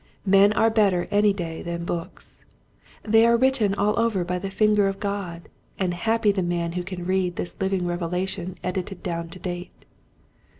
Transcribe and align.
Men 0.25 0.51
are 0.53 0.71
better 0.71 1.07
any 1.11 1.31
day 1.31 1.61
than 1.61 1.85
books. 1.85 2.43
They 3.03 3.23
are 3.23 3.37
written 3.37 3.75
all 3.75 3.99
over 3.99 4.23
by 4.23 4.39
the 4.39 4.49
finger 4.49 4.87
of 4.87 4.99
God 4.99 5.47
and 5.77 5.93
happy 5.93 6.31
the 6.31 6.41
man 6.41 6.71
who 6.71 6.81
can 6.81 7.05
read 7.05 7.35
this 7.35 7.55
living 7.61 7.85
revelation 7.85 8.57
edited 8.63 9.03
down 9.03 9.29
to 9.29 9.37
date. 9.37 9.85